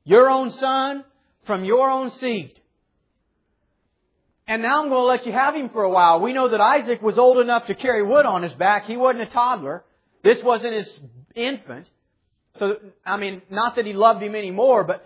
[0.06, 1.04] your own son
[1.48, 2.54] from your own seed.
[4.48, 6.22] And now I'm going to let you have him for a while.
[6.22, 8.86] We know that Isaac was old enough to carry wood on his back.
[8.86, 9.84] He wasn't a toddler.
[10.24, 11.00] This wasn't his
[11.36, 11.90] infant.
[12.58, 15.06] So, I mean, not that he loved him anymore, but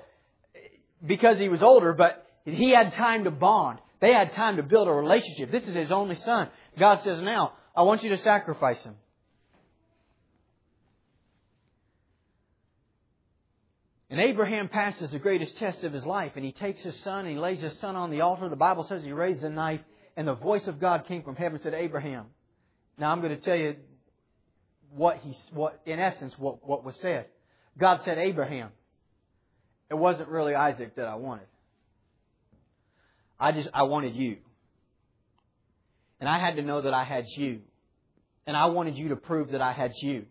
[1.05, 3.79] because he was older, but he had time to bond.
[3.99, 5.51] They had time to build a relationship.
[5.51, 6.49] This is his only son.
[6.77, 8.95] God says, now, I want you to sacrifice him.
[14.09, 17.29] And Abraham passes the greatest test of his life, and he takes his son and
[17.29, 18.47] he lays his son on the altar.
[18.47, 19.81] The Bible says he raised a knife,
[20.15, 22.25] and the voice of God came from heaven and said, Abraham.
[22.97, 23.75] Now I'm going to tell you
[24.95, 27.25] what he, what, in essence, what, what was said.
[27.77, 28.69] God said, Abraham.
[29.89, 31.45] It wasn't really Isaac that I wanted.
[33.39, 34.37] I just, I wanted you.
[36.19, 37.61] And I had to know that I had you.
[38.47, 40.25] And I wanted you to prove that I had you.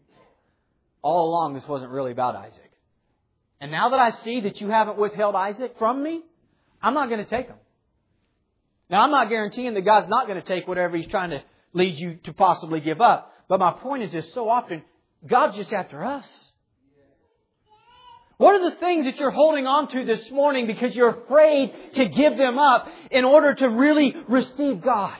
[1.02, 2.70] All along, this wasn't really about Isaac.
[3.60, 6.22] And now that I see that you haven't withheld Isaac from me,
[6.80, 7.56] I'm not going to take him.
[8.90, 11.94] Now, I'm not guaranteeing that God's not going to take whatever He's trying to lead
[11.96, 13.31] you to possibly give up.
[13.48, 14.82] But my point is this so often,
[15.26, 16.26] God's just after us.
[18.38, 22.06] What are the things that you're holding on to this morning because you're afraid to
[22.06, 25.16] give them up in order to really receive God?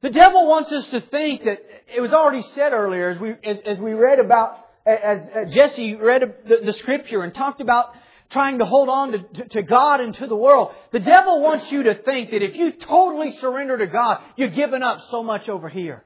[0.00, 1.60] The devil wants us to think that
[1.92, 6.34] it was already said earlier as we, as, as we read about as Jesse read
[6.46, 7.92] the, the scripture and talked about
[8.30, 10.74] trying to hold on to, to, to, God and to the world.
[10.92, 14.82] The devil wants you to think that if you totally surrender to God, you're giving
[14.82, 16.04] up so much over here.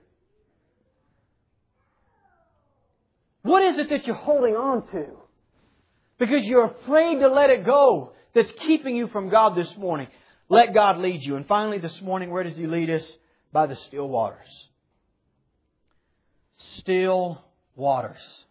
[3.43, 5.07] What is it that you're holding on to?
[6.19, 10.09] Because you're afraid to let it go that's keeping you from God this morning.
[10.49, 11.37] Let God lead you.
[11.37, 13.07] And finally, this morning, where does He lead us?
[13.53, 14.69] By the still waters.
[16.57, 17.43] Still
[17.75, 18.45] waters.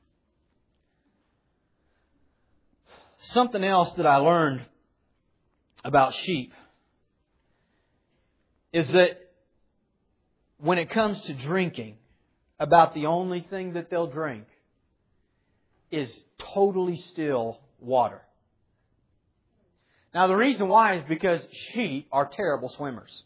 [3.22, 4.62] Something else that I learned
[5.84, 6.54] about sheep
[8.74, 9.32] is that
[10.58, 11.96] when it comes to drinking,
[12.62, 14.46] about the only thing that they'll drink
[15.92, 18.22] is totally still water.
[20.14, 23.24] Now, the reason why is because sheep are terrible swimmers.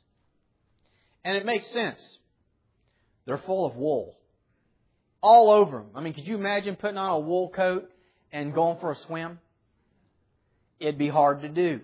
[1.23, 1.99] And it makes sense.
[3.25, 4.17] They're full of wool.
[5.21, 5.87] All over them.
[5.95, 7.89] I mean, could you imagine putting on a wool coat
[8.31, 9.39] and going for a swim?
[10.79, 11.81] it'd be hard to do.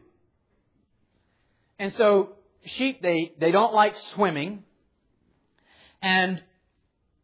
[1.79, 2.33] And so
[2.65, 4.63] sheep, they, they don't like swimming.
[6.01, 6.41] And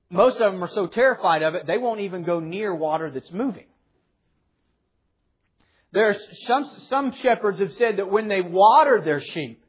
[0.09, 3.31] most of them are so terrified of it, they won't even go near water that's
[3.31, 3.65] moving.
[5.91, 9.63] There's some, some shepherds have said that when they water their sheep,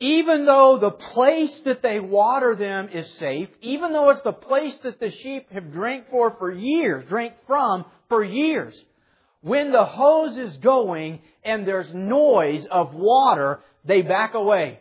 [0.00, 4.76] even though the place that they water them is safe, even though it's the place
[4.82, 8.78] that the sheep have drank for for years, drank from for years,
[9.40, 14.80] when the hose is going and there's noise of water, they back away.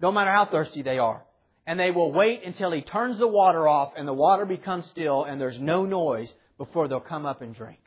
[0.00, 1.22] No matter how thirsty they are.
[1.66, 5.24] And they will wait until he turns the water off and the water becomes still
[5.24, 7.78] and there's no noise before they'll come up and drink.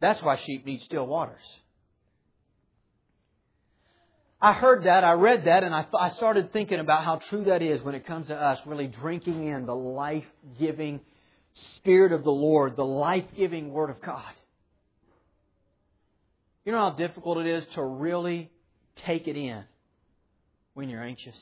[0.00, 1.42] That's why sheep need still waters.
[4.40, 7.44] I heard that, I read that, and I, th- I started thinking about how true
[7.44, 10.26] that is when it comes to us really drinking in the life
[10.58, 11.00] giving
[11.54, 14.34] Spirit of the Lord, the life giving Word of God.
[16.66, 18.50] You know how difficult it is to really
[18.96, 19.64] take it in
[20.74, 21.38] when you're anxious?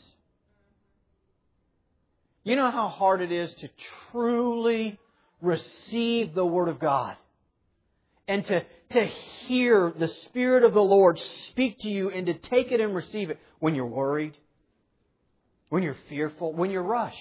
[2.44, 3.68] You know how hard it is to
[4.10, 4.98] truly
[5.40, 7.16] receive the Word of God
[8.28, 9.06] and to, to
[9.46, 13.30] hear the Spirit of the Lord speak to you and to take it and receive
[13.30, 14.36] it when you're worried,
[15.68, 17.16] when you're fearful, when you're rushed.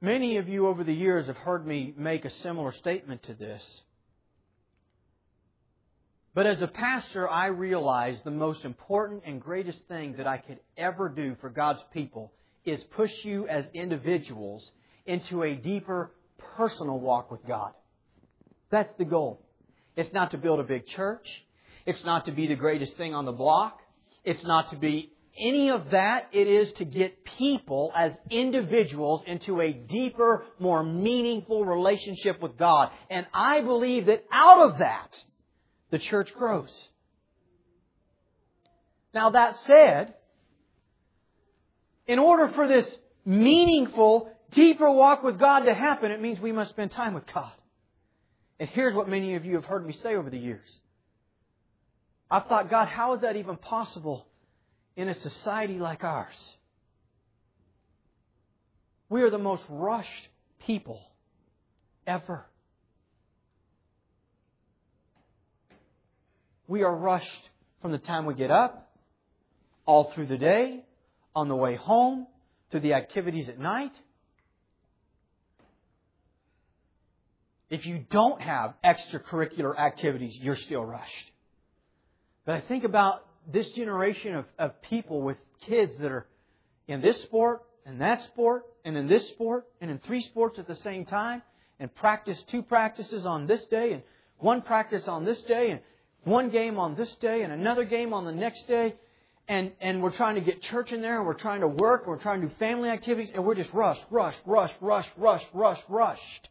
[0.00, 3.62] Many of you over the years have heard me make a similar statement to this.
[6.34, 10.58] But as a pastor, I realize the most important and greatest thing that I could
[10.76, 12.32] ever do for God's people
[12.64, 14.68] is push you as individuals
[15.06, 16.10] into a deeper
[16.56, 17.72] personal walk with God.
[18.70, 19.40] That's the goal.
[19.96, 21.28] It's not to build a big church.
[21.86, 23.78] It's not to be the greatest thing on the block.
[24.24, 26.28] It's not to be any of that.
[26.32, 32.90] It is to get people as individuals into a deeper, more meaningful relationship with God.
[33.08, 35.16] And I believe that out of that,
[35.90, 36.72] the church grows.
[39.12, 40.14] Now that said,
[42.06, 46.70] in order for this meaningful, deeper walk with God to happen, it means we must
[46.70, 47.52] spend time with God.
[48.58, 50.68] And here's what many of you have heard me say over the years.
[52.30, 54.26] I've thought, God, how is that even possible
[54.96, 56.34] in a society like ours?
[59.08, 60.28] We are the most rushed
[60.66, 61.00] people
[62.06, 62.44] ever.
[66.66, 67.50] We are rushed
[67.82, 68.90] from the time we get up,
[69.84, 70.84] all through the day,
[71.34, 72.26] on the way home,
[72.70, 73.92] to the activities at night.
[77.68, 81.30] If you don't have extracurricular activities, you're still rushed.
[82.46, 85.36] But I think about this generation of, of people with
[85.66, 86.26] kids that are
[86.88, 90.66] in this sport and that sport and in this sport and in three sports at
[90.66, 91.42] the same time
[91.80, 94.02] and practice two practices on this day and
[94.38, 95.80] one practice on this day and
[96.24, 98.94] one game on this day and another game on the next day.
[99.46, 102.10] And, and we're trying to get church in there and we're trying to work and
[102.10, 105.84] we're trying to do family activities and we're just rushed, rushed, rushed, rushed, rushed, rushed,
[105.88, 106.48] rushed.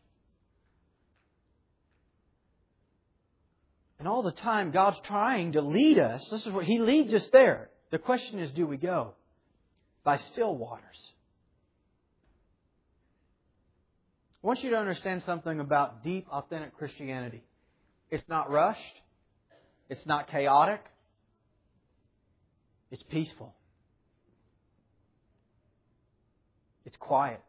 [3.97, 6.28] And all the time, God's trying to lead us.
[6.30, 7.69] This is what He leads us there.
[7.89, 9.13] The question is, do we go?
[10.03, 11.13] By still waters.
[14.43, 17.43] I want you to understand something about deep, authentic Christianity.
[18.11, 19.01] It's not rushed.
[19.90, 20.82] It's not chaotic.
[22.92, 23.54] It's peaceful.
[26.86, 27.42] It's quiet.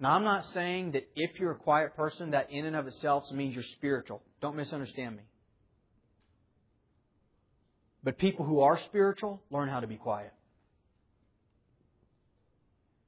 [0.00, 3.30] Now, I'm not saying that if you're a quiet person, that in and of itself
[3.32, 4.22] means you're spiritual.
[4.40, 5.22] Don't misunderstand me.
[8.02, 10.32] But people who are spiritual learn how to be quiet.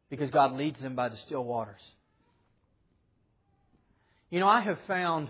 [0.08, 1.82] Because God leads them by the still waters.
[4.30, 5.28] You know, I have found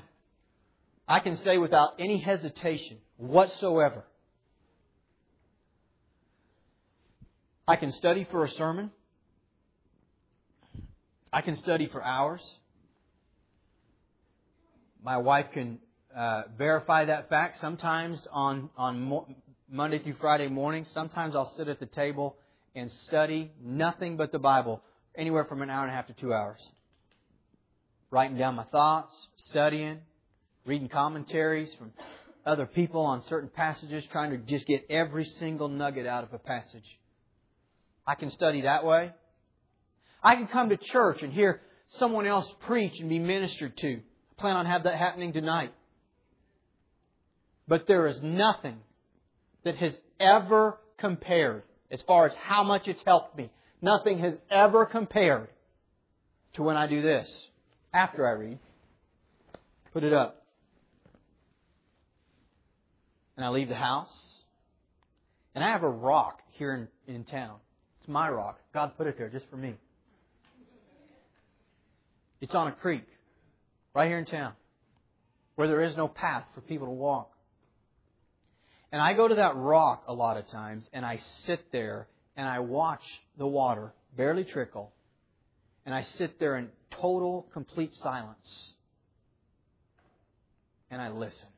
[1.09, 4.05] I can say without any hesitation whatsoever.
[7.69, 8.91] I can study for a sermon.
[11.33, 12.41] I can study for hours.
[15.03, 15.79] My wife can
[16.17, 17.61] uh, verify that fact.
[17.61, 19.29] Sometimes on on mo-
[19.71, 22.37] Monday through Friday mornings, sometimes I'll sit at the table
[22.75, 24.81] and study nothing but the Bible,
[25.17, 26.61] anywhere from an hour and a half to two hours.
[28.11, 29.99] Writing down my thoughts, studying,
[30.67, 31.93] reading commentaries from
[32.45, 36.39] other people on certain passages, trying to just get every single nugget out of a
[36.39, 36.99] passage.
[38.07, 39.13] I can study that way.
[40.23, 41.61] I can come to church and hear
[41.99, 43.95] someone else preach and be ministered to.
[43.97, 45.73] I plan on have that happening tonight.
[47.69, 48.79] But there is nothing
[49.65, 53.51] that has ever compared, as far as how much it's helped me,
[53.83, 55.49] nothing has ever compared
[56.55, 57.29] to when I do this.
[57.93, 58.59] After I read,
[59.93, 60.46] put it up
[63.37, 64.13] and I leave the house.
[65.55, 67.57] And I have a rock here in, in town.
[67.99, 68.61] It's my rock.
[68.75, 69.75] God put it there just for me.
[72.41, 73.07] It's on a creek,
[73.95, 74.53] right here in town,
[75.55, 77.33] where there is no path for people to walk.
[78.93, 82.07] And I go to that rock a lot of times, and I sit there
[82.37, 83.03] and I watch
[83.39, 84.93] the water barely trickle,
[85.87, 88.73] and I sit there in total, complete silence,
[90.91, 91.49] and I listen.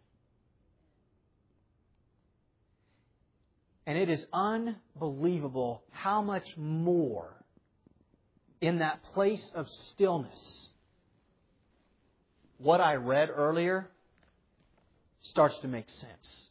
[3.89, 7.33] And it is unbelievable how much more
[8.61, 10.69] in that place of stillness,
[12.59, 13.89] what I read earlier
[15.23, 16.49] starts to make sense.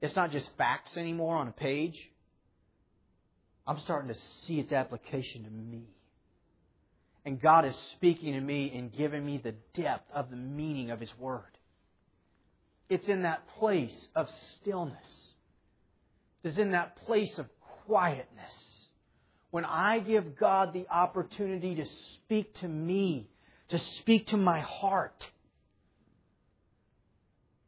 [0.00, 1.98] It's not just facts anymore on a page.
[3.66, 5.88] I'm starting to see its application to me.
[7.24, 11.00] And God is speaking to me and giving me the depth of the meaning of
[11.00, 11.58] His Word.
[12.88, 14.28] It's in that place of
[14.60, 15.29] stillness.
[16.42, 17.46] It's in that place of
[17.86, 18.52] quietness.
[19.50, 21.84] When I give God the opportunity to
[22.14, 23.28] speak to me,
[23.68, 25.28] to speak to my heart,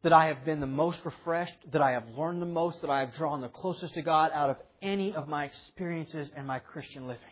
[0.03, 3.01] that I have been the most refreshed, that I have learned the most, that I
[3.01, 7.07] have drawn the closest to God out of any of my experiences and my Christian
[7.07, 7.23] living.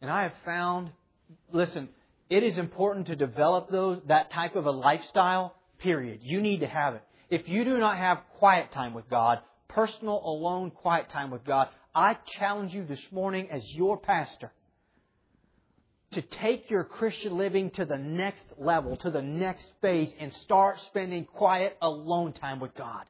[0.00, 0.90] And I have found,
[1.52, 1.88] listen,
[2.30, 6.20] it is important to develop those, that type of a lifestyle, period.
[6.22, 7.02] You need to have it.
[7.30, 11.68] If you do not have quiet time with God, personal, alone, quiet time with God,
[11.94, 14.52] I challenge you this morning as your pastor
[16.12, 20.80] to take your Christian living to the next level, to the next phase, and start
[20.80, 23.04] spending quiet, alone time with God.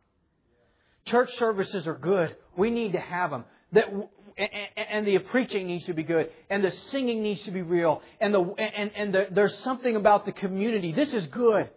[1.07, 2.35] Church services are good.
[2.57, 3.45] We need to have them.
[3.73, 3.89] That
[4.37, 8.35] and the preaching needs to be good, and the singing needs to be real, and
[8.35, 10.93] the and and the, there's something about the community.
[10.93, 11.69] This is good.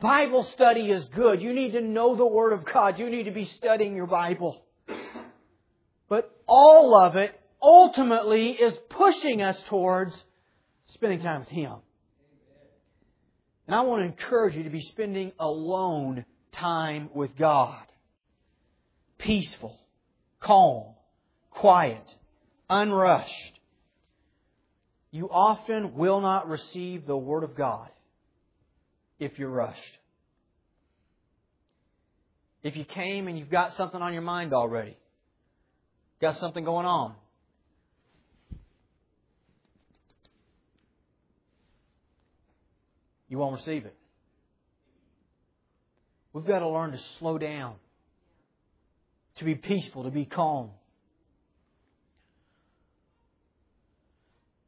[0.00, 1.40] Bible study is good.
[1.40, 2.98] You need to know the Word of God.
[2.98, 4.62] You need to be studying your Bible.
[6.08, 10.14] But all of it ultimately is pushing us towards
[10.88, 11.76] spending time with Him.
[13.66, 17.82] And I want to encourage you to be spending alone time with God.
[19.18, 19.78] Peaceful,
[20.40, 20.94] calm,
[21.50, 22.14] quiet,
[22.68, 23.60] unrushed.
[25.10, 27.88] You often will not receive the Word of God
[29.18, 29.98] if you're rushed.
[32.62, 34.96] If you came and you've got something on your mind already,
[36.20, 37.14] got something going on,
[43.28, 43.96] you won't receive it.
[46.32, 47.76] We've got to learn to slow down,
[49.36, 50.70] to be peaceful, to be calm.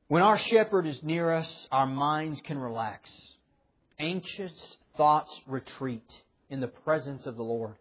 [0.07, 3.11] When our shepherd is near us, our minds can relax.
[3.99, 6.09] Anxious thoughts retreat
[6.51, 7.75] in the presence of the Lord.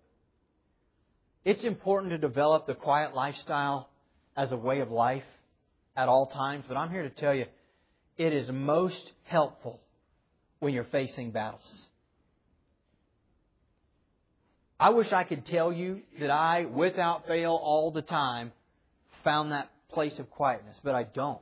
[1.45, 3.89] It's important to develop the quiet lifestyle
[4.35, 5.23] as a way of life
[5.95, 7.45] at all times, but I'm here to tell you
[8.17, 9.79] it is most helpful
[10.59, 11.87] when you're facing battles.
[14.79, 18.51] I wish I could tell you that I, without fail, all the time,
[19.23, 21.41] found that place of quietness, but I don't.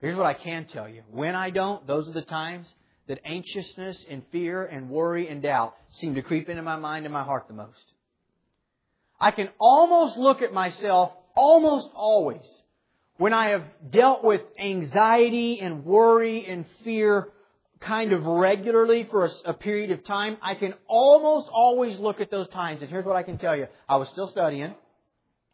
[0.00, 1.02] Here's what I can tell you.
[1.10, 2.70] When I don't, those are the times
[3.08, 7.12] that anxiousness and fear and worry and doubt seem to creep into my mind and
[7.12, 7.92] my heart the most.
[9.20, 12.44] I can almost look at myself almost always
[13.18, 17.28] when I have dealt with anxiety and worry and fear
[17.80, 22.30] kind of regularly for a, a, period of time, I can almost always look at
[22.30, 22.82] those times.
[22.82, 23.68] And here's what I can tell you.
[23.88, 24.74] I was still studying.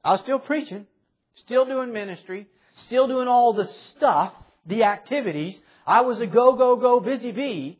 [0.02, 0.86] I was still preaching.
[1.34, 2.46] Still doing ministry
[2.86, 4.32] still doing all the stuff,
[4.66, 5.58] the activities.
[5.86, 7.78] I was a go, go, go, busy bee.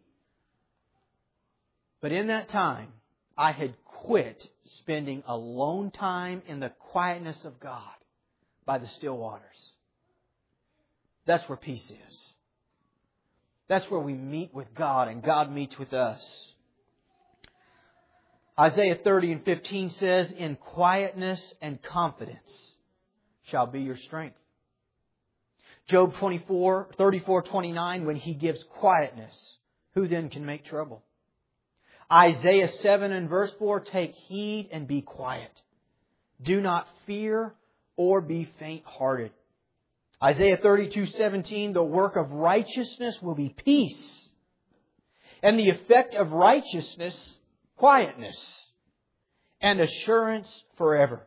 [2.00, 2.88] But in that time,
[3.36, 4.44] I had quit
[4.78, 7.82] spending alone time in the quietness of God
[8.66, 9.72] by the still waters.
[11.26, 12.28] That's where peace is.
[13.68, 16.22] That's where we meet with God and God meets with us.
[18.58, 22.72] Isaiah 30 and 15 says, In quietness and confidence
[23.44, 24.36] shall be your strength.
[25.88, 29.56] Job 24, 34, 29, when he gives quietness,
[29.94, 31.02] who then can make trouble?
[32.10, 35.50] Isaiah 7 and verse 4, take heed and be quiet.
[36.40, 37.54] Do not fear
[37.96, 39.32] or be faint hearted.
[40.22, 44.28] Isaiah 32, 17, the work of righteousness will be peace.
[45.42, 47.36] And the effect of righteousness,
[47.76, 48.36] quietness.
[49.60, 51.26] And assurance forever.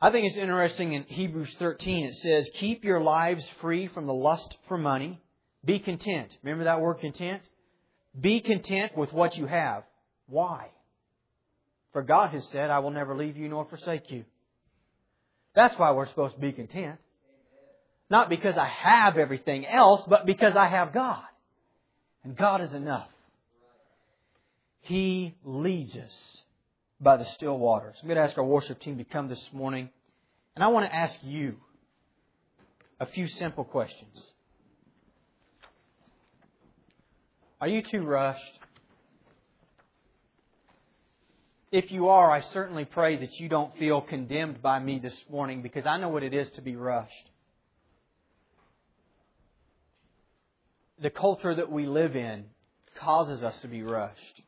[0.00, 4.14] I think it's interesting in Hebrews 13, it says, Keep your lives free from the
[4.14, 5.20] lust for money.
[5.64, 6.30] Be content.
[6.42, 7.42] Remember that word content?
[8.18, 9.82] Be content with what you have.
[10.28, 10.68] Why?
[11.92, 14.24] For God has said, I will never leave you nor forsake you.
[15.54, 16.98] That's why we're supposed to be content.
[18.08, 21.24] Not because I have everything else, but because I have God.
[22.22, 23.08] And God is enough.
[24.82, 26.37] He leads us
[27.00, 27.96] by the still waters.
[28.00, 29.90] I'm going to ask our worship team to come this morning,
[30.54, 31.56] and I want to ask you
[33.00, 34.22] a few simple questions.
[37.60, 38.58] Are you too rushed?
[41.70, 45.60] If you are, I certainly pray that you don't feel condemned by me this morning
[45.60, 47.30] because I know what it is to be rushed.
[51.00, 52.46] The culture that we live in
[52.98, 54.42] causes us to be rushed.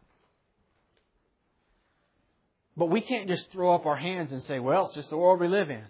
[2.80, 5.38] But we can't just throw up our hands and say, well, it's just the world
[5.38, 5.84] we live in.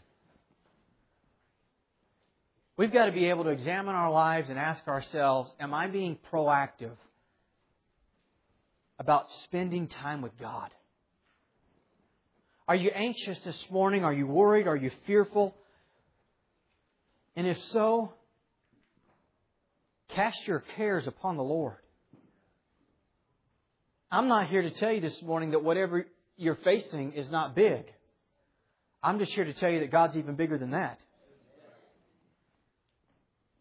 [2.76, 6.18] We've got to be able to examine our lives and ask ourselves, am I being
[6.32, 6.96] proactive
[8.98, 10.72] about spending time with God?
[12.66, 14.02] Are you anxious this morning?
[14.02, 14.66] Are you worried?
[14.66, 15.54] Are you fearful?
[17.36, 18.12] And if so,
[20.08, 21.76] cast your cares upon the Lord.
[24.10, 26.04] I'm not here to tell you this morning that whatever
[26.40, 27.84] you're facing is not big.
[29.02, 30.98] I'm just here to tell you that God's even bigger than that.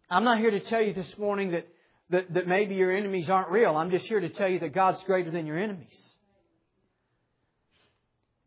[0.09, 1.67] I'm not here to tell you this morning that,
[2.09, 3.75] that, that maybe your enemies aren't real.
[3.75, 5.93] I'm just here to tell you that God's greater than your enemies.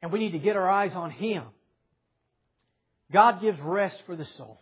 [0.01, 1.45] And we need to get our eyes on Him.
[3.13, 4.59] God gives rest for the soul.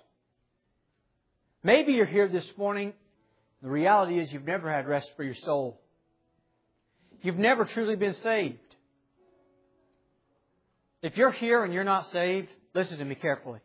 [1.62, 2.92] Maybe you're here this morning.
[3.62, 5.80] The reality is you've never had rest for your soul.
[7.22, 8.58] You've never truly been saved.
[11.02, 13.60] If you're here and you're not saved, listen to me carefully.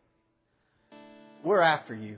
[1.43, 2.17] We're after you.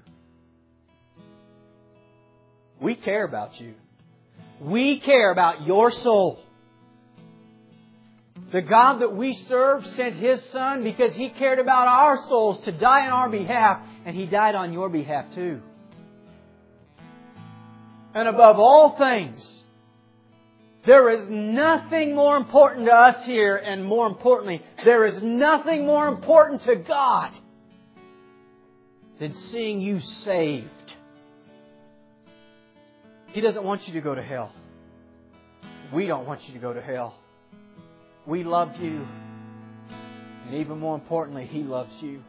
[2.80, 3.74] We care about you.
[4.62, 6.40] We care about your soul.
[8.52, 12.72] The God that we serve sent His Son because He cared about our souls to
[12.72, 15.62] die on our behalf, and He died on your behalf too.
[18.14, 19.57] And above all things,
[20.88, 26.08] there is nothing more important to us here, and more importantly, there is nothing more
[26.08, 27.34] important to God
[29.20, 30.96] than seeing you saved.
[33.34, 34.54] He doesn't want you to go to hell.
[35.94, 37.20] We don't want you to go to hell.
[38.26, 39.06] We love you.
[40.46, 42.24] And even more importantly, He loves you.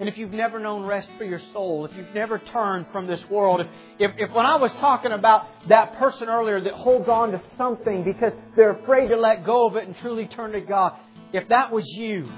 [0.00, 3.22] And if you've never known rest for your soul, if you've never turned from this
[3.28, 3.66] world, if,
[3.98, 8.02] if, if, when I was talking about that person earlier that holds on to something
[8.02, 10.94] because they're afraid to let go of it and truly turn to God,
[11.34, 12.30] if that was you,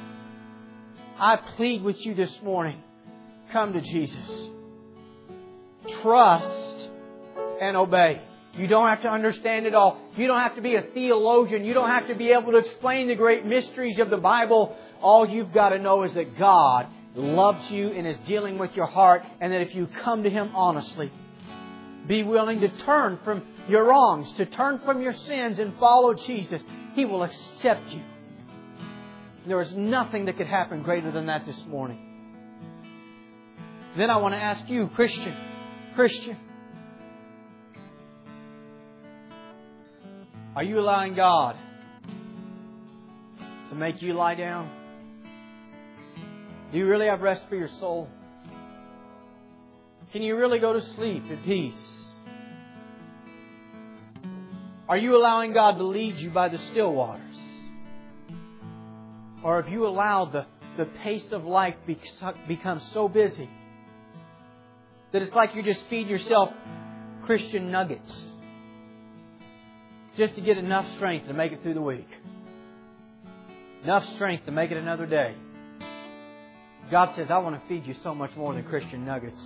[1.17, 2.83] I plead with you this morning,
[3.53, 4.49] come to Jesus.
[6.03, 6.89] Trust
[7.61, 8.23] and obey.
[8.55, 10.01] You don't have to understand it all.
[10.17, 11.65] You don't have to be a theologian.
[11.65, 14.77] You don't have to be able to explain the great mysteries of the Bible.
[15.01, 18.87] All you've got to know is that God loves you and is dealing with your
[18.87, 21.11] heart, and that if you come to Him honestly,
[22.07, 26.63] be willing to turn from your wrongs, to turn from your sins and follow Jesus,
[26.95, 28.03] He will accept you.
[29.47, 31.99] There is nothing that could happen greater than that this morning.
[33.97, 35.37] Then I want to ask you, Christian,
[35.95, 36.37] Christian,
[40.57, 41.57] are you allowing God
[43.69, 44.82] to make you lie down?
[46.73, 48.09] Do you really have rest for your soul?
[50.13, 52.03] Can you really go to sleep in peace?
[54.89, 57.37] Are you allowing God to lead you by the still waters?
[59.45, 60.47] Or have you allowed the,
[60.79, 61.75] the pace of life
[62.49, 63.51] become so busy
[65.13, 66.51] that it's like you're just feeding yourself
[67.25, 68.31] Christian nuggets
[70.17, 72.09] just to get enough strength to make it through the week?
[73.85, 75.35] Enough strength to make it another day.
[76.91, 79.41] God says, I want to feed you so much more than Christian nuggets.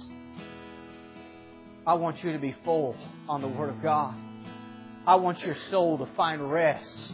[1.87, 2.97] I want you to be full
[3.29, 4.15] on the Word of God.
[5.07, 7.13] I want your soul to find rest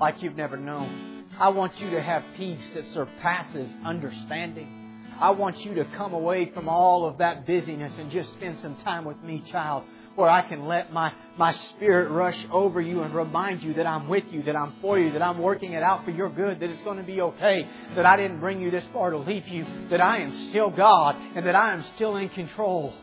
[0.00, 1.26] like you've never known.
[1.38, 5.06] I want you to have peace that surpasses understanding.
[5.20, 8.76] I want you to come away from all of that busyness and just spend some
[8.76, 9.84] time with me, child
[10.16, 14.08] where I can let my, my spirit rush over you and remind you that I'm
[14.08, 16.70] with you, that I'm for you, that I'm working it out for your good, that
[16.70, 19.64] it's going to be okay, that I didn't bring you this far to leave you,
[19.90, 22.94] that I am still God, and that I am still in control.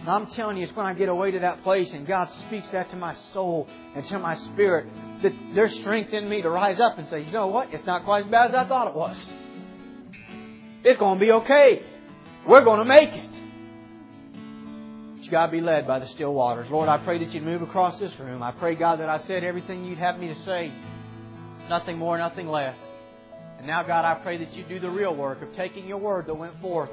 [0.00, 2.68] And I'm telling you, it's when I get away to that place and God speaks
[2.70, 4.86] that to my soul and to my spirit
[5.22, 7.74] that there's strength in me to rise up and say, you know what?
[7.74, 9.16] It's not quite as bad as I thought it was.
[10.84, 11.82] It's going to be okay.
[12.46, 13.29] We're going to make it
[15.30, 16.68] God, be led by the still waters.
[16.70, 18.42] Lord, I pray that you'd move across this room.
[18.42, 20.72] I pray, God, that I said everything you'd have me to say.
[21.68, 22.76] Nothing more, nothing less.
[23.58, 26.26] And now, God, I pray that you do the real work of taking your word
[26.26, 26.90] that went forth.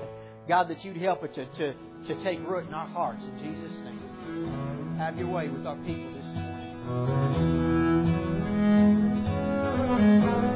[0.48, 1.74] God, that you'd help it to, to,
[2.08, 3.24] to take root in our hearts.
[3.24, 4.96] In Jesus' name.
[4.98, 6.26] Have your way with our people this
[9.96, 10.47] morning.